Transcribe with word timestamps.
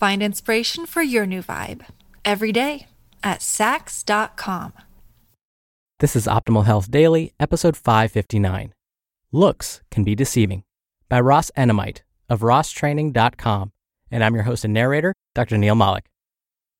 Find 0.00 0.22
inspiration 0.22 0.86
for 0.86 1.02
your 1.02 1.26
new 1.26 1.42
vibe 1.42 1.84
every 2.24 2.52
day 2.52 2.86
at 3.22 3.40
Saks.com. 3.40 4.72
This 5.98 6.16
is 6.16 6.26
Optimal 6.26 6.64
Health 6.64 6.90
Daily, 6.90 7.34
episode 7.38 7.76
559. 7.76 8.72
Looks 9.30 9.82
can 9.90 10.02
be 10.02 10.14
deceiving 10.14 10.62
by 11.10 11.20
Ross 11.20 11.50
Enamait 11.54 12.00
of 12.30 12.40
rosstraining.com. 12.40 13.72
And 14.10 14.24
I'm 14.24 14.32
your 14.32 14.44
host 14.44 14.64
and 14.64 14.72
narrator, 14.72 15.12
Dr. 15.34 15.58
Neal 15.58 15.74
Malik. 15.74 16.06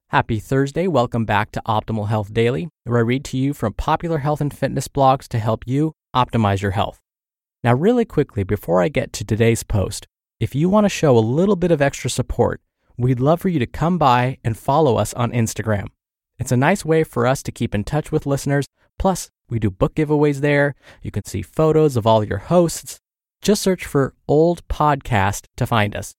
Happy 0.08 0.38
Thursday. 0.38 0.86
Welcome 0.86 1.26
back 1.26 1.52
to 1.52 1.62
Optimal 1.66 2.08
Health 2.08 2.32
Daily, 2.32 2.70
where 2.84 3.00
I 3.00 3.02
read 3.02 3.26
to 3.26 3.36
you 3.36 3.52
from 3.52 3.74
popular 3.74 4.16
health 4.16 4.40
and 4.40 4.50
fitness 4.50 4.88
blogs 4.88 5.28
to 5.28 5.38
help 5.38 5.64
you 5.66 5.92
optimize 6.16 6.62
your 6.62 6.70
health. 6.70 6.98
Now, 7.62 7.74
really 7.74 8.06
quickly, 8.06 8.44
before 8.44 8.80
I 8.80 8.88
get 8.88 9.12
to 9.12 9.26
today's 9.26 9.62
post, 9.62 10.06
if 10.40 10.54
you 10.54 10.70
want 10.70 10.86
to 10.86 10.88
show 10.88 11.18
a 11.18 11.20
little 11.20 11.56
bit 11.56 11.70
of 11.70 11.82
extra 11.82 12.08
support, 12.08 12.62
we'd 13.02 13.20
love 13.20 13.40
for 13.40 13.48
you 13.48 13.58
to 13.58 13.66
come 13.66 13.98
by 13.98 14.38
and 14.44 14.56
follow 14.56 14.96
us 14.96 15.14
on 15.14 15.32
Instagram. 15.32 15.86
It's 16.38 16.52
a 16.52 16.56
nice 16.56 16.84
way 16.84 17.04
for 17.04 17.26
us 17.26 17.42
to 17.42 17.52
keep 17.52 17.74
in 17.74 17.84
touch 17.84 18.10
with 18.10 18.26
listeners. 18.26 18.66
Plus, 18.98 19.30
we 19.48 19.58
do 19.58 19.70
book 19.70 19.94
giveaways 19.94 20.40
there. 20.40 20.74
You 21.02 21.10
can 21.10 21.24
see 21.24 21.42
photos 21.42 21.96
of 21.96 22.06
all 22.06 22.24
your 22.24 22.38
hosts. 22.38 22.98
Just 23.42 23.62
search 23.62 23.86
for 23.86 24.14
Old 24.28 24.66
Podcast 24.68 25.46
to 25.56 25.66
find 25.66 25.96
us. 25.96 26.14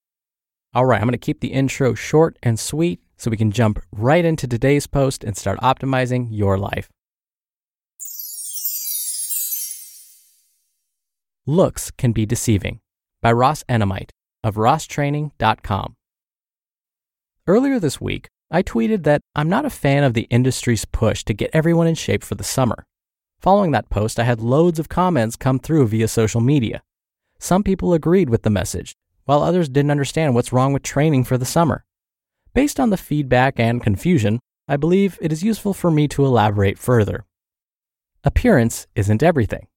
All 0.73 0.85
right, 0.85 1.01
I'm 1.01 1.07
going 1.07 1.11
to 1.11 1.17
keep 1.17 1.41
the 1.41 1.53
intro 1.53 1.93
short 1.93 2.37
and 2.41 2.59
sweet 2.59 3.01
so 3.17 3.29
we 3.29 3.37
can 3.37 3.51
jump 3.51 3.79
right 3.91 4.23
into 4.23 4.47
today's 4.47 4.87
post 4.87 5.23
and 5.23 5.37
start 5.37 5.59
optimizing 5.59 6.29
your 6.31 6.57
life. 6.57 6.89
Looks 11.45 11.91
can 11.91 12.11
be 12.11 12.25
deceiving 12.25 12.79
by 13.21 13.31
Ross 13.31 13.63
Enamait 13.69 14.09
of 14.43 14.55
rosstraining.com. 14.55 15.95
Earlier 17.51 17.81
this 17.81 17.99
week, 17.99 18.29
I 18.49 18.63
tweeted 18.63 19.03
that 19.03 19.19
I'm 19.35 19.49
not 19.49 19.65
a 19.65 19.69
fan 19.69 20.05
of 20.05 20.13
the 20.13 20.25
industry's 20.29 20.85
push 20.85 21.25
to 21.25 21.33
get 21.33 21.49
everyone 21.51 21.85
in 21.85 21.95
shape 21.95 22.23
for 22.23 22.35
the 22.35 22.45
summer. 22.45 22.85
Following 23.41 23.71
that 23.71 23.89
post, 23.89 24.21
I 24.21 24.23
had 24.23 24.39
loads 24.39 24.79
of 24.79 24.87
comments 24.87 25.35
come 25.35 25.59
through 25.59 25.87
via 25.87 26.07
social 26.07 26.39
media. 26.39 26.81
Some 27.39 27.61
people 27.61 27.93
agreed 27.93 28.29
with 28.29 28.43
the 28.43 28.49
message, 28.49 28.95
while 29.25 29.43
others 29.43 29.67
didn't 29.67 29.91
understand 29.91 30.33
what's 30.33 30.53
wrong 30.53 30.71
with 30.71 30.81
training 30.81 31.25
for 31.25 31.37
the 31.37 31.43
summer. 31.43 31.83
Based 32.53 32.79
on 32.79 32.89
the 32.89 32.95
feedback 32.95 33.59
and 33.59 33.83
confusion, 33.83 34.39
I 34.69 34.77
believe 34.77 35.19
it 35.19 35.33
is 35.33 35.43
useful 35.43 35.73
for 35.73 35.91
me 35.91 36.07
to 36.07 36.25
elaborate 36.25 36.79
further. 36.79 37.25
Appearance 38.23 38.87
isn't 38.95 39.21
everything. 39.21 39.67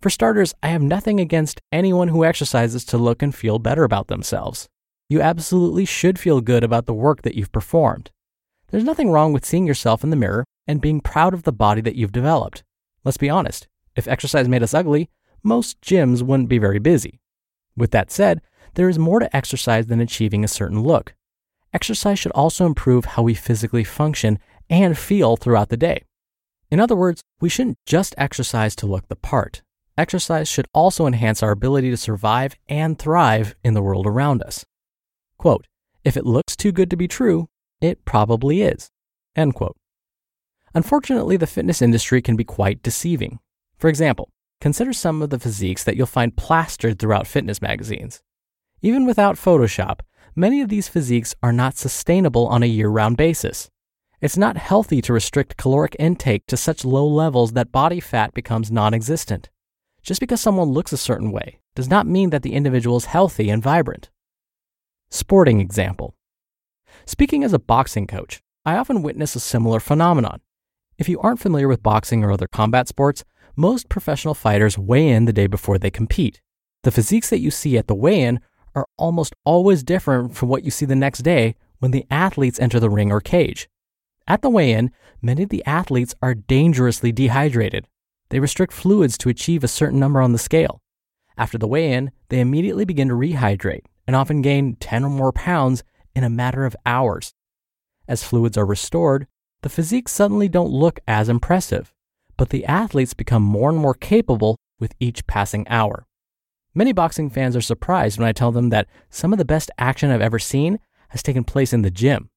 For 0.00 0.08
starters, 0.08 0.54
I 0.62 0.68
have 0.68 0.80
nothing 0.80 1.20
against 1.20 1.60
anyone 1.70 2.08
who 2.08 2.24
exercises 2.24 2.82
to 2.86 2.96
look 2.96 3.20
and 3.20 3.34
feel 3.34 3.58
better 3.58 3.84
about 3.84 4.06
themselves. 4.06 4.70
You 5.14 5.22
absolutely 5.22 5.84
should 5.84 6.18
feel 6.18 6.40
good 6.40 6.64
about 6.64 6.86
the 6.86 6.92
work 6.92 7.22
that 7.22 7.36
you've 7.36 7.52
performed. 7.52 8.10
There's 8.70 8.82
nothing 8.82 9.12
wrong 9.12 9.32
with 9.32 9.44
seeing 9.44 9.64
yourself 9.64 10.02
in 10.02 10.10
the 10.10 10.16
mirror 10.16 10.44
and 10.66 10.80
being 10.80 11.00
proud 11.00 11.34
of 11.34 11.44
the 11.44 11.52
body 11.52 11.80
that 11.82 11.94
you've 11.94 12.10
developed. 12.10 12.64
Let's 13.04 13.16
be 13.16 13.30
honest, 13.30 13.68
if 13.94 14.08
exercise 14.08 14.48
made 14.48 14.64
us 14.64 14.74
ugly, 14.74 15.08
most 15.44 15.80
gyms 15.80 16.22
wouldn't 16.22 16.48
be 16.48 16.58
very 16.58 16.80
busy. 16.80 17.20
With 17.76 17.92
that 17.92 18.10
said, 18.10 18.40
there 18.74 18.88
is 18.88 18.98
more 18.98 19.20
to 19.20 19.36
exercise 19.36 19.86
than 19.86 20.00
achieving 20.00 20.42
a 20.42 20.48
certain 20.48 20.82
look. 20.82 21.14
Exercise 21.72 22.18
should 22.18 22.32
also 22.32 22.66
improve 22.66 23.04
how 23.04 23.22
we 23.22 23.34
physically 23.34 23.84
function 23.84 24.40
and 24.68 24.98
feel 24.98 25.36
throughout 25.36 25.68
the 25.68 25.76
day. 25.76 26.02
In 26.72 26.80
other 26.80 26.96
words, 26.96 27.22
we 27.40 27.48
shouldn't 27.48 27.78
just 27.86 28.16
exercise 28.18 28.74
to 28.74 28.86
look 28.86 29.06
the 29.06 29.14
part. 29.14 29.62
Exercise 29.96 30.48
should 30.48 30.66
also 30.74 31.06
enhance 31.06 31.40
our 31.40 31.52
ability 31.52 31.90
to 31.90 31.96
survive 31.96 32.56
and 32.68 32.98
thrive 32.98 33.54
in 33.62 33.74
the 33.74 33.82
world 33.82 34.08
around 34.08 34.42
us. 34.42 34.64
Quote, 35.44 35.66
if 36.04 36.16
it 36.16 36.24
looks 36.24 36.56
too 36.56 36.72
good 36.72 36.88
to 36.88 36.96
be 36.96 37.06
true, 37.06 37.50
it 37.78 38.06
probably 38.06 38.62
is. 38.62 38.88
End 39.36 39.54
quote. 39.54 39.76
Unfortunately, 40.72 41.36
the 41.36 41.46
fitness 41.46 41.82
industry 41.82 42.22
can 42.22 42.34
be 42.34 42.44
quite 42.44 42.82
deceiving. 42.82 43.40
For 43.76 43.88
example, 43.88 44.30
consider 44.62 44.94
some 44.94 45.20
of 45.20 45.28
the 45.28 45.38
physiques 45.38 45.84
that 45.84 45.96
you'll 45.96 46.06
find 46.06 46.34
plastered 46.34 46.98
throughout 46.98 47.26
fitness 47.26 47.60
magazines. 47.60 48.22
Even 48.80 49.04
without 49.04 49.36
Photoshop, 49.36 50.00
many 50.34 50.62
of 50.62 50.70
these 50.70 50.88
physiques 50.88 51.34
are 51.42 51.52
not 51.52 51.76
sustainable 51.76 52.46
on 52.46 52.62
a 52.62 52.74
year 52.78 52.88
round 52.88 53.18
basis. 53.18 53.68
It's 54.22 54.38
not 54.38 54.56
healthy 54.56 55.02
to 55.02 55.12
restrict 55.12 55.58
caloric 55.58 55.94
intake 55.98 56.46
to 56.46 56.56
such 56.56 56.86
low 56.86 57.06
levels 57.06 57.52
that 57.52 57.70
body 57.70 58.00
fat 58.00 58.32
becomes 58.32 58.72
non 58.72 58.94
existent. 58.94 59.50
Just 60.02 60.20
because 60.20 60.40
someone 60.40 60.70
looks 60.70 60.94
a 60.94 60.96
certain 60.96 61.30
way 61.30 61.60
does 61.74 61.90
not 61.90 62.06
mean 62.06 62.30
that 62.30 62.42
the 62.42 62.54
individual 62.54 62.96
is 62.96 63.04
healthy 63.04 63.50
and 63.50 63.62
vibrant. 63.62 64.08
Sporting 65.14 65.60
example. 65.60 66.16
Speaking 67.06 67.44
as 67.44 67.52
a 67.52 67.60
boxing 67.60 68.08
coach, 68.08 68.42
I 68.64 68.74
often 68.74 69.00
witness 69.00 69.36
a 69.36 69.40
similar 69.40 69.78
phenomenon. 69.78 70.40
If 70.98 71.08
you 71.08 71.20
aren't 71.20 71.38
familiar 71.38 71.68
with 71.68 71.84
boxing 71.84 72.24
or 72.24 72.32
other 72.32 72.48
combat 72.48 72.88
sports, 72.88 73.22
most 73.54 73.88
professional 73.88 74.34
fighters 74.34 74.76
weigh 74.76 75.10
in 75.10 75.26
the 75.26 75.32
day 75.32 75.46
before 75.46 75.78
they 75.78 75.88
compete. 75.88 76.40
The 76.82 76.90
physiques 76.90 77.30
that 77.30 77.38
you 77.38 77.52
see 77.52 77.78
at 77.78 77.86
the 77.86 77.94
weigh 77.94 78.22
in 78.22 78.40
are 78.74 78.88
almost 78.98 79.36
always 79.44 79.84
different 79.84 80.34
from 80.34 80.48
what 80.48 80.64
you 80.64 80.72
see 80.72 80.84
the 80.84 80.96
next 80.96 81.20
day 81.20 81.54
when 81.78 81.92
the 81.92 82.06
athletes 82.10 82.58
enter 82.58 82.80
the 82.80 82.90
ring 82.90 83.12
or 83.12 83.20
cage. 83.20 83.68
At 84.26 84.42
the 84.42 84.50
weigh 84.50 84.72
in, 84.72 84.90
many 85.22 85.44
of 85.44 85.50
the 85.50 85.64
athletes 85.64 86.16
are 86.22 86.34
dangerously 86.34 87.12
dehydrated. 87.12 87.86
They 88.30 88.40
restrict 88.40 88.72
fluids 88.72 89.16
to 89.18 89.28
achieve 89.28 89.62
a 89.62 89.68
certain 89.68 90.00
number 90.00 90.20
on 90.20 90.32
the 90.32 90.38
scale. 90.38 90.80
After 91.38 91.56
the 91.56 91.68
weigh 91.68 91.92
in, 91.92 92.10
they 92.30 92.40
immediately 92.40 92.84
begin 92.84 93.10
to 93.10 93.14
rehydrate 93.14 93.84
and 94.06 94.14
often 94.14 94.42
gain 94.42 94.76
10 94.76 95.04
or 95.04 95.10
more 95.10 95.32
pounds 95.32 95.82
in 96.14 96.24
a 96.24 96.30
matter 96.30 96.64
of 96.64 96.76
hours. 96.84 97.34
As 98.06 98.24
fluids 98.24 98.56
are 98.56 98.66
restored, 98.66 99.26
the 99.62 99.68
physiques 99.68 100.12
suddenly 100.12 100.48
don't 100.48 100.70
look 100.70 101.00
as 101.08 101.28
impressive, 101.28 101.92
but 102.36 102.50
the 102.50 102.66
athletes 102.66 103.14
become 103.14 103.42
more 103.42 103.70
and 103.70 103.78
more 103.78 103.94
capable 103.94 104.56
with 104.78 104.94
each 105.00 105.26
passing 105.26 105.66
hour. 105.68 106.06
Many 106.74 106.92
boxing 106.92 107.30
fans 107.30 107.56
are 107.56 107.60
surprised 107.60 108.18
when 108.18 108.28
I 108.28 108.32
tell 108.32 108.52
them 108.52 108.70
that 108.70 108.88
some 109.08 109.32
of 109.32 109.38
the 109.38 109.44
best 109.44 109.70
action 109.78 110.10
I've 110.10 110.20
ever 110.20 110.38
seen 110.38 110.80
has 111.10 111.22
taken 111.22 111.44
place 111.44 111.72
in 111.72 111.82
the 111.82 111.90
gym. 111.90 112.28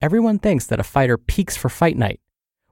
Everyone 0.00 0.38
thinks 0.38 0.66
that 0.66 0.80
a 0.80 0.84
fighter 0.84 1.18
peaks 1.18 1.56
for 1.56 1.68
fight 1.68 1.96
night. 1.96 2.20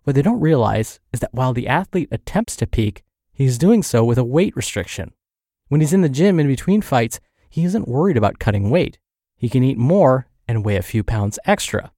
What 0.04 0.14
they 0.16 0.22
don't 0.22 0.40
realize 0.40 1.00
is 1.12 1.20
that 1.20 1.34
while 1.34 1.52
the 1.52 1.68
athlete 1.68 2.08
attempts 2.10 2.56
to 2.56 2.66
peak, 2.66 3.02
he's 3.32 3.58
doing 3.58 3.82
so 3.82 4.04
with 4.04 4.18
a 4.18 4.24
weight 4.24 4.54
restriction. 4.56 5.12
When 5.68 5.80
he's 5.80 5.92
in 5.92 6.00
the 6.00 6.08
gym 6.08 6.40
in 6.40 6.46
between 6.46 6.80
fights, 6.80 7.20
he 7.50 7.64
isn't 7.64 7.88
worried 7.88 8.16
about 8.16 8.38
cutting 8.38 8.70
weight. 8.70 8.98
He 9.36 9.48
can 9.48 9.62
eat 9.62 9.76
more 9.76 10.26
and 10.48 10.64
weigh 10.64 10.76
a 10.76 10.82
few 10.82 11.02
pounds 11.02 11.38
extra. 11.44 11.92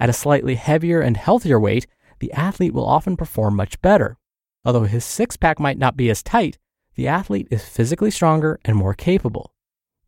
At 0.00 0.08
a 0.08 0.14
slightly 0.14 0.56
heavier 0.56 1.00
and 1.00 1.16
healthier 1.16 1.60
weight, 1.60 1.86
the 2.18 2.32
athlete 2.32 2.72
will 2.72 2.86
often 2.86 3.16
perform 3.16 3.54
much 3.54 3.80
better. 3.82 4.16
Although 4.64 4.84
his 4.84 5.04
six 5.04 5.36
pack 5.36 5.60
might 5.60 5.78
not 5.78 5.96
be 5.96 6.08
as 6.08 6.22
tight, 6.22 6.58
the 6.94 7.06
athlete 7.06 7.48
is 7.50 7.64
physically 7.64 8.10
stronger 8.10 8.58
and 8.64 8.76
more 8.76 8.94
capable. 8.94 9.52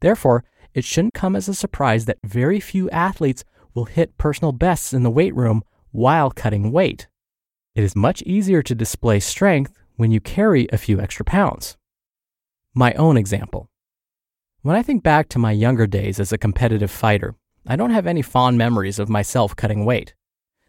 Therefore, 0.01 0.45
it 0.75 0.85
shouldn't 0.85 1.15
come 1.15 1.37
as 1.37 1.49
a 1.49 1.55
surprise 1.55 2.05
that 2.07 2.19
very 2.25 2.61
few 2.61 2.91
athletes 2.91 3.45
will 3.75 3.87
hit 3.87 4.19
personal 4.19 4.53
bests 4.53 4.93
in 4.93 5.03
the 5.03 5.11
weight 5.11 5.35
room 5.35 5.63
while 5.91 6.31
cutting 6.31 6.73
weight. 6.73 7.09
It 7.75 7.85
is 7.85 7.97
much 7.97 8.23
easier 8.23 8.63
to 8.63 8.75
display 8.75 9.21
strength 9.21 9.73
when 9.97 10.11
you 10.11 10.21
carry 10.21 10.69
a 10.73 10.79
few 10.79 11.01
extra 11.01 11.25
pounds. 11.25 11.77
My 12.75 12.93
own 12.95 13.17
example. 13.17 13.69
When 14.65 14.77
I 14.77 14.83
think 14.83 15.03
back 15.03 15.29
to 15.29 15.39
my 15.39 15.53
younger 15.53 15.87
days 15.87 16.19
as 16.19 16.33
a 16.33 16.39
competitive 16.39 16.91
fighter, 16.91 17.35
I 17.67 17.77
don't 17.77 17.91
have 17.91 18.07
any 18.07 18.23
fond 18.23 18.57
memories 18.57 18.99
of 18.99 19.11
myself 19.11 19.55
cutting 19.55 19.85
weight. 19.85 20.15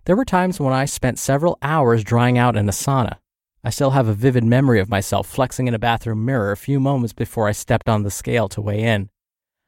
There 0.04 0.18
were 0.18 0.26
times 0.26 0.60
when 0.60 0.74
I 0.74 0.84
spent 0.84 1.18
several 1.18 1.58
hours 1.62 2.04
drying 2.04 2.38
out 2.38 2.58
in 2.58 2.68
a 2.68 2.74
sauna. 2.74 3.20
I 3.64 3.70
still 3.70 3.92
have 3.92 4.10
a 4.10 4.14
vivid 4.14 4.44
memory 4.44 4.82
of 4.82 4.90
myself 4.90 5.28
flexing 5.28 5.70
in 5.70 5.74
a 5.74 5.80
bathroom 5.80 6.26
mirror 6.26 6.52
a 6.52 6.58
few 6.58 6.82
moments 6.82 7.14
before 7.14 7.48
I 7.48 7.54
stepped 7.54 7.88
on 7.88 8.04
the 8.04 8.12
scale 8.12 8.50
to 8.50 8.60
weigh 8.60 8.84
in. 8.84 9.12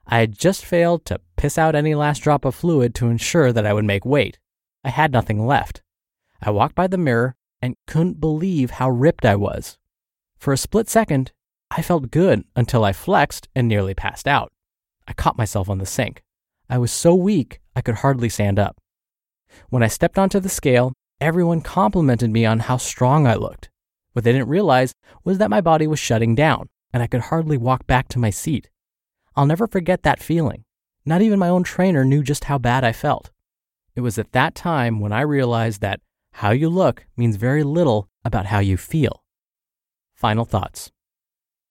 I 0.05 0.19
had 0.19 0.37
just 0.37 0.65
failed 0.65 1.05
to 1.05 1.21
piss 1.37 1.57
out 1.57 1.73
any 1.73 1.95
last 1.95 2.19
drop 2.19 2.43
of 2.43 2.53
fluid 2.53 2.93
to 2.95 3.07
ensure 3.07 3.53
that 3.53 3.65
I 3.65 3.71
would 3.71 3.85
make 3.85 4.03
weight. 4.05 4.39
I 4.83 4.89
had 4.89 5.13
nothing 5.13 5.47
left. 5.47 5.83
I 6.41 6.51
walked 6.51 6.75
by 6.75 6.87
the 6.87 6.97
mirror 6.97 7.37
and 7.61 7.77
couldn't 7.87 8.19
believe 8.19 8.71
how 8.71 8.89
ripped 8.89 9.23
I 9.23 9.37
was. 9.37 9.77
For 10.37 10.51
a 10.51 10.57
split 10.57 10.89
second, 10.89 11.31
I 11.77 11.83
felt 11.83 12.09
good 12.09 12.43
until 12.55 12.83
I 12.83 12.91
flexed 12.91 13.49
and 13.55 13.67
nearly 13.67 13.93
passed 13.93 14.27
out. 14.27 14.51
I 15.07 15.13
caught 15.13 15.37
myself 15.37 15.69
on 15.69 15.77
the 15.77 15.85
sink. 15.85 16.23
I 16.67 16.79
was 16.79 16.91
so 16.91 17.13
weak 17.13 17.61
I 17.75 17.81
could 17.81 17.95
hardly 17.95 18.29
stand 18.29 18.57
up. 18.57 18.77
When 19.69 19.83
I 19.83 19.87
stepped 19.87 20.17
onto 20.17 20.39
the 20.39 20.49
scale, 20.49 20.93
everyone 21.21 21.61
complimented 21.61 22.31
me 22.31 22.47
on 22.47 22.61
how 22.61 22.77
strong 22.77 23.27
I 23.27 23.35
looked. 23.35 23.69
What 24.13 24.25
they 24.25 24.31
didn't 24.31 24.47
realize 24.47 24.91
was 25.23 25.37
that 25.37 25.51
my 25.51 25.61
body 25.61 25.85
was 25.85 25.99
shutting 25.99 26.33
down 26.33 26.67
and 26.91 27.03
I 27.03 27.07
could 27.07 27.21
hardly 27.21 27.57
walk 27.57 27.85
back 27.85 28.07
to 28.09 28.19
my 28.19 28.31
seat. 28.31 28.71
I'll 29.35 29.45
never 29.45 29.67
forget 29.67 30.01
that 30.01 30.19
feeling. 30.19 30.63
Not 31.05 31.21
even 31.21 31.37
my 31.37 31.49
own 31.49 31.61
trainer 31.61 32.03
knew 32.03 32.23
just 32.23 32.45
how 32.45 32.57
bad 32.57 32.83
I 32.83 32.91
felt. 32.91 33.29
It 33.95 34.01
was 34.01 34.17
at 34.17 34.31
that 34.31 34.55
time 34.55 34.99
when 34.99 35.11
I 35.11 35.21
realized 35.21 35.81
that 35.81 35.99
how 36.33 36.49
you 36.49 36.69
look 36.69 37.05
means 37.15 37.35
very 37.35 37.61
little 37.63 38.09
about 38.25 38.47
how 38.47 38.57
you 38.57 38.77
feel. 38.77 39.23
Final 40.15 40.43
thoughts. 40.43 40.91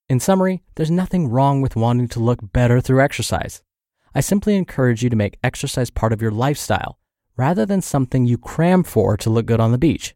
In 0.09 0.21
summary, 0.21 0.63
there's 0.77 0.91
nothing 0.91 1.27
wrong 1.27 1.61
with 1.61 1.75
wanting 1.75 2.07
to 2.09 2.21
look 2.21 2.39
better 2.53 2.81
through 2.81 3.03
exercise. 3.03 3.63
I 4.15 4.21
simply 4.21 4.55
encourage 4.55 5.03
you 5.03 5.11
to 5.11 5.17
make 5.17 5.39
exercise 5.43 5.91
part 5.91 6.13
of 6.13 6.23
your 6.23 6.31
lifestyle 6.31 6.99
rather 7.37 7.67
than 7.67 7.83
something 7.83 8.25
you 8.25 8.39
cram 8.39 8.85
for 8.85 9.17
to 9.17 9.31
look 9.31 9.47
good 9.47 9.59
on 9.59 9.73
the 9.73 9.79
beach. 9.79 10.15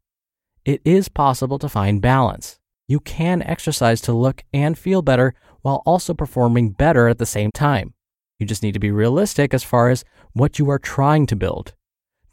It 0.65 0.81
is 0.85 1.09
possible 1.09 1.59
to 1.59 1.69
find 1.69 2.01
balance. 2.01 2.61
You 2.87 3.01
can 3.01 3.43
exercise 3.43 4.01
to 4.03 4.13
look 4.13 4.45
and 4.55 4.79
feel 4.79 5.03
better 5.03 5.35
while 5.63 5.83
also 5.85 6.15
performing 6.15 6.71
better 6.71 7.09
at 7.09 7.19
the 7.19 7.27
same 7.27 7.51
time. 7.51 7.95
You 8.39 8.47
just 8.47 8.63
need 8.63 8.75
to 8.75 8.81
be 8.81 8.93
realistic 8.93 9.53
as 9.53 9.65
far 9.65 9.91
as 9.91 10.05
what 10.35 10.59
you 10.59 10.71
are 10.71 10.79
trying 10.79 11.27
to 11.27 11.37
build. 11.37 11.75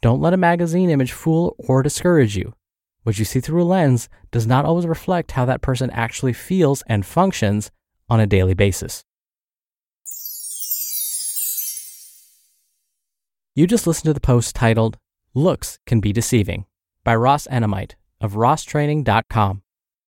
Don't 0.00 0.20
let 0.20 0.32
a 0.32 0.36
magazine 0.38 0.90
image 0.90 1.10
fool 1.10 1.56
or 1.58 1.82
discourage 1.82 2.36
you. 2.36 2.54
What 3.08 3.18
you 3.18 3.24
see 3.24 3.40
through 3.40 3.62
a 3.62 3.64
lens 3.64 4.10
does 4.30 4.46
not 4.46 4.66
always 4.66 4.86
reflect 4.86 5.32
how 5.32 5.46
that 5.46 5.62
person 5.62 5.88
actually 5.92 6.34
feels 6.34 6.82
and 6.88 7.06
functions 7.06 7.70
on 8.10 8.20
a 8.20 8.26
daily 8.26 8.52
basis. 8.52 9.02
You 13.54 13.66
just 13.66 13.86
listened 13.86 14.10
to 14.10 14.12
the 14.12 14.20
post 14.20 14.54
titled 14.54 14.98
Looks 15.32 15.78
Can 15.86 16.00
Be 16.00 16.12
Deceiving 16.12 16.66
by 17.02 17.16
Ross 17.16 17.46
Enamait 17.46 17.92
of 18.20 18.34
rosstraining.com. 18.34 19.62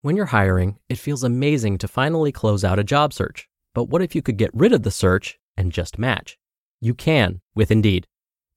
When 0.01 0.17
you're 0.17 0.33
hiring, 0.33 0.79
it 0.89 0.97
feels 0.97 1.23
amazing 1.23 1.77
to 1.77 1.89
finally 1.89 2.33
close 2.33 2.65
out 2.65 2.79
a 2.79 2.83
job 2.83 3.13
search. 3.13 3.47
But 3.75 3.91
what 3.91 4.01
if 4.01 4.15
you 4.15 4.23
could 4.23 4.39
get 4.39 4.55
rid 4.55 4.73
of 4.73 4.85
the 4.85 4.91
search 4.91 5.39
and 5.55 5.71
just 5.71 5.99
match? 5.99 6.39
You 6.81 6.95
can 6.95 7.43
with 7.55 7.71
Indeed. 7.71 8.07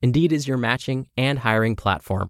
Indeed 0.02 0.32
is 0.32 0.48
your 0.48 0.56
matching 0.56 1.08
and 1.18 1.40
hiring 1.40 1.76
platform 1.76 2.30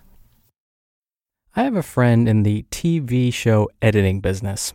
I 1.53 1.63
have 1.63 1.75
a 1.75 1.83
friend 1.83 2.29
in 2.29 2.43
the 2.43 2.63
TV 2.71 3.33
show 3.33 3.69
editing 3.81 4.21
business. 4.21 4.73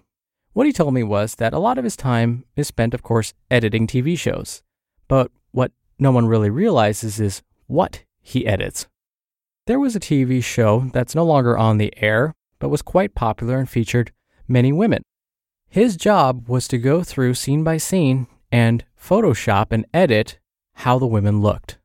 What 0.53 0.67
he 0.67 0.75
told 0.75 0.93
me 0.93 1.03
was 1.03 1.37
that 1.37 1.55
a 1.55 1.59
lot 1.59 1.79
of 1.79 1.85
his 1.85 1.97
time 1.97 2.45
is 2.55 2.69
spent, 2.69 2.93
of 2.93 3.03
course, 3.03 3.33
editing 3.51 3.87
TV 3.87 4.19
shows. 4.19 4.63
But 5.09 5.31
what 5.53 5.73
no 5.99 6.11
one 6.11 6.27
really 6.27 6.51
realizes 6.51 7.19
is 7.19 7.41
what 7.67 8.05
he 8.21 8.47
edits. 8.47 8.87
There 9.67 9.81
was 9.81 9.97
a 9.97 10.01
TV 10.01 10.45
show 10.45 10.91
that's 10.93 11.15
no 11.15 11.25
longer 11.25 11.57
on 11.57 11.79
the 11.79 11.95
air, 11.97 12.35
but 12.59 12.69
was 12.69 12.83
quite 12.83 13.15
popular 13.15 13.57
and 13.59 13.71
featured 13.71 14.13
many 14.47 14.71
women. 14.71 15.01
His 15.71 15.97
job 15.97 16.47
was 16.47 16.69
to 16.69 16.77
go 16.77 17.03
through 17.03 17.35
scene 17.35 17.65
by 17.65 17.79
scene 17.79 18.27
and 18.53 18.85
Photoshop 19.01 19.69
and 19.71 19.87
edit 19.95 20.39
how 20.75 20.99
the 20.99 21.07
women 21.07 21.41
looked, 21.41 21.79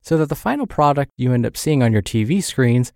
so 0.00 0.16
that 0.16 0.30
the 0.30 0.34
final 0.34 0.66
product 0.66 1.12
you 1.18 1.34
end 1.34 1.44
up 1.44 1.54
seeing 1.54 1.82
on 1.82 1.92
your 1.92 2.00
TV 2.00 2.42
screens 2.42 2.94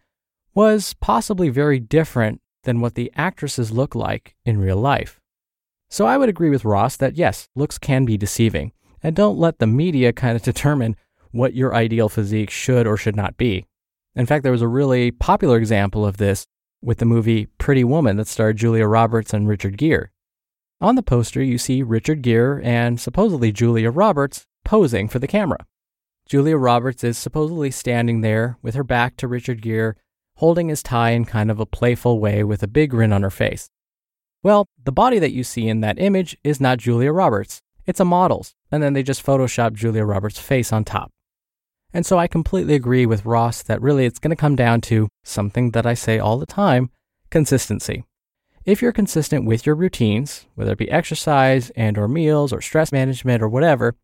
was 0.56 0.94
possibly 0.94 1.50
very 1.50 1.78
different 1.78 2.40
than 2.64 2.80
what 2.80 2.94
the 2.94 3.12
actresses 3.14 3.70
look 3.70 3.94
like 3.94 4.34
in 4.46 4.58
real 4.58 4.78
life. 4.78 5.20
So 5.90 6.06
I 6.06 6.16
would 6.16 6.30
agree 6.30 6.48
with 6.48 6.64
Ross 6.64 6.96
that 6.96 7.16
yes, 7.16 7.46
looks 7.54 7.78
can 7.78 8.06
be 8.06 8.16
deceiving, 8.16 8.72
and 9.02 9.14
don't 9.14 9.38
let 9.38 9.58
the 9.58 9.66
media 9.66 10.14
kind 10.14 10.34
of 10.34 10.42
determine 10.52 10.96
what 11.30 11.54
your 11.54 11.74
ideal 11.74 12.08
physique 12.08 12.50
should 12.50 12.86
or 12.86 12.96
should 12.96 13.14
not 13.14 13.36
be. 13.36 13.66
In 14.14 14.24
fact, 14.24 14.42
there 14.42 14.52
was 14.52 14.62
a 14.62 14.68
really 14.68 15.10
popular 15.10 15.58
example 15.58 16.06
of 16.06 16.16
this 16.16 16.46
with 16.82 16.98
the 16.98 17.04
movie 17.04 17.46
Pretty 17.58 17.84
Woman 17.84 18.16
that 18.16 18.26
starred 18.26 18.56
Julia 18.56 18.86
Roberts 18.86 19.34
and 19.34 19.46
Richard 19.46 19.76
Gere. 19.76 20.08
On 20.80 20.94
the 20.94 21.02
poster, 21.02 21.42
you 21.42 21.58
see 21.58 21.82
Richard 21.82 22.22
Gere 22.22 22.62
and 22.64 22.98
supposedly 22.98 23.52
Julia 23.52 23.90
Roberts 23.90 24.46
posing 24.64 25.06
for 25.06 25.18
the 25.18 25.26
camera. 25.26 25.66
Julia 26.26 26.56
Roberts 26.56 27.04
is 27.04 27.18
supposedly 27.18 27.70
standing 27.70 28.22
there 28.22 28.58
with 28.62 28.74
her 28.74 28.84
back 28.84 29.16
to 29.18 29.28
Richard 29.28 29.60
Gere, 29.60 29.94
holding 30.36 30.68
his 30.68 30.82
tie 30.82 31.10
in 31.10 31.24
kind 31.24 31.50
of 31.50 31.60
a 31.60 31.66
playful 31.66 32.18
way 32.20 32.44
with 32.44 32.62
a 32.62 32.68
big 32.68 32.90
grin 32.90 33.12
on 33.12 33.22
her 33.22 33.30
face. 33.30 33.68
Well, 34.42 34.68
the 34.82 34.92
body 34.92 35.18
that 35.18 35.32
you 35.32 35.44
see 35.44 35.68
in 35.68 35.80
that 35.80 35.98
image 35.98 36.36
is 36.44 36.60
not 36.60 36.78
Julia 36.78 37.12
Roberts, 37.12 37.62
it's 37.86 38.00
a 38.00 38.04
model's, 38.04 38.54
and 38.70 38.82
then 38.82 38.92
they 38.92 39.02
just 39.02 39.24
Photoshop 39.24 39.74
Julia 39.74 40.04
Roberts' 40.04 40.38
face 40.38 40.72
on 40.72 40.84
top. 40.84 41.10
And 41.92 42.04
so 42.04 42.18
I 42.18 42.26
completely 42.26 42.74
agree 42.74 43.06
with 43.06 43.24
Ross 43.24 43.62
that 43.62 43.80
really 43.80 44.04
it's 44.04 44.18
going 44.18 44.30
to 44.30 44.36
come 44.36 44.56
down 44.56 44.80
to 44.82 45.08
something 45.24 45.70
that 45.70 45.86
I 45.86 45.94
say 45.94 46.18
all 46.18 46.38
the 46.38 46.46
time 46.46 46.90
consistency. 47.30 48.04
If 48.64 48.82
you're 48.82 48.92
consistent 48.92 49.44
with 49.44 49.64
your 49.64 49.76
routines, 49.76 50.46
whether 50.56 50.72
it 50.72 50.78
be 50.78 50.90
exercise 50.90 51.70
and 51.70 51.96
or 51.96 52.08
meals 52.08 52.52
or 52.52 52.60
stress 52.60 52.90
management 52.90 53.42
or 53.42 53.48
whatever, 53.48 53.94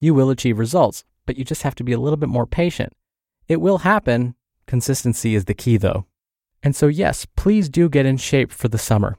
you 0.00 0.12
will 0.12 0.30
achieve 0.30 0.58
results, 0.58 1.04
but 1.24 1.36
you 1.36 1.44
just 1.44 1.62
have 1.62 1.74
to 1.76 1.84
be 1.84 1.92
a 1.92 2.00
little 2.00 2.16
bit 2.16 2.28
more 2.28 2.46
patient. 2.46 2.92
It 3.46 3.60
will 3.60 3.78
happen. 3.78 4.34
Consistency 4.68 5.34
is 5.34 5.46
the 5.46 5.54
key 5.54 5.78
though. 5.78 6.04
And 6.62 6.76
so 6.76 6.86
yes, 6.86 7.26
please 7.36 7.68
do 7.68 7.88
get 7.88 8.06
in 8.06 8.18
shape 8.18 8.52
for 8.52 8.68
the 8.68 8.78
summer. 8.78 9.16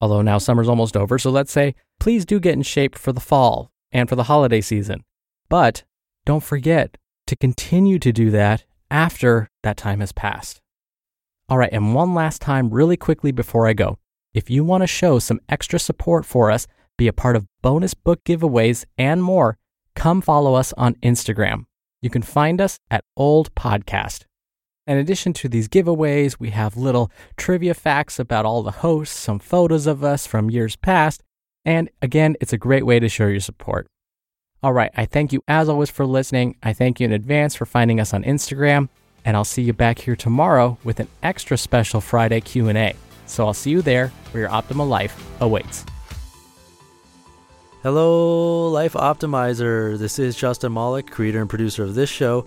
Although 0.00 0.22
now 0.22 0.38
summer's 0.38 0.68
almost 0.68 0.96
over, 0.96 1.18
so 1.18 1.30
let's 1.30 1.52
say 1.52 1.74
please 2.00 2.24
do 2.24 2.40
get 2.40 2.54
in 2.54 2.62
shape 2.62 2.96
for 2.96 3.12
the 3.12 3.20
fall 3.20 3.70
and 3.92 4.08
for 4.08 4.16
the 4.16 4.24
holiday 4.24 4.60
season. 4.60 5.04
But 5.48 5.84
don't 6.24 6.42
forget 6.42 6.96
to 7.26 7.36
continue 7.36 7.98
to 7.98 8.10
do 8.10 8.30
that 8.30 8.64
after 8.90 9.50
that 9.62 9.76
time 9.76 10.00
has 10.00 10.12
passed. 10.12 10.60
All 11.48 11.58
right, 11.58 11.72
and 11.72 11.94
one 11.94 12.14
last 12.14 12.40
time, 12.40 12.70
really 12.70 12.96
quickly 12.96 13.30
before 13.30 13.68
I 13.68 13.72
go. 13.72 13.98
If 14.34 14.50
you 14.50 14.64
want 14.64 14.82
to 14.82 14.88
show 14.88 15.18
some 15.18 15.40
extra 15.48 15.78
support 15.78 16.24
for 16.24 16.50
us, 16.50 16.66
be 16.98 17.06
a 17.06 17.12
part 17.12 17.36
of 17.36 17.46
bonus 17.62 17.94
book 17.94 18.24
giveaways 18.24 18.84
and 18.98 19.22
more, 19.22 19.58
come 19.94 20.20
follow 20.20 20.54
us 20.54 20.72
on 20.72 20.94
Instagram. 20.96 21.66
You 22.02 22.10
can 22.10 22.22
find 22.22 22.60
us 22.60 22.78
at 22.90 23.04
Old 23.16 23.54
Podcast. 23.54 24.24
In 24.86 24.98
addition 24.98 25.32
to 25.32 25.48
these 25.48 25.66
giveaways, 25.66 26.38
we 26.38 26.50
have 26.50 26.76
little 26.76 27.10
trivia 27.36 27.74
facts 27.74 28.20
about 28.20 28.44
all 28.46 28.62
the 28.62 28.70
hosts, 28.70 29.18
some 29.18 29.40
photos 29.40 29.88
of 29.88 30.04
us 30.04 30.28
from 30.28 30.48
years 30.48 30.76
past, 30.76 31.24
and 31.64 31.90
again, 32.00 32.36
it's 32.40 32.52
a 32.52 32.58
great 32.58 32.86
way 32.86 33.00
to 33.00 33.08
show 33.08 33.26
your 33.26 33.40
support. 33.40 33.88
All 34.62 34.72
right, 34.72 34.92
I 34.96 35.04
thank 35.04 35.32
you 35.32 35.42
as 35.48 35.68
always 35.68 35.90
for 35.90 36.06
listening. 36.06 36.54
I 36.62 36.72
thank 36.72 37.00
you 37.00 37.04
in 37.04 37.12
advance 37.12 37.56
for 37.56 37.66
finding 37.66 37.98
us 37.98 38.14
on 38.14 38.22
Instagram, 38.22 38.88
and 39.24 39.36
I'll 39.36 39.44
see 39.44 39.62
you 39.62 39.72
back 39.72 39.98
here 39.98 40.14
tomorrow 40.14 40.78
with 40.84 41.00
an 41.00 41.08
extra 41.20 41.58
special 41.58 42.00
Friday 42.00 42.40
Q&A. 42.40 42.94
So 43.26 43.44
I'll 43.44 43.54
see 43.54 43.70
you 43.70 43.82
there 43.82 44.12
where 44.30 44.42
your 44.42 44.50
optimal 44.50 44.88
life 44.88 45.20
awaits. 45.40 45.84
Hello, 47.82 48.68
Life 48.70 48.92
Optimizer. 48.92 49.98
This 49.98 50.20
is 50.20 50.36
Justin 50.36 50.72
Malik, 50.72 51.10
creator 51.10 51.40
and 51.40 51.50
producer 51.50 51.82
of 51.82 51.96
this 51.96 52.08
show 52.08 52.46